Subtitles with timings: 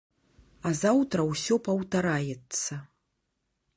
[0.69, 2.73] А заўтра ўсё паўтараецца.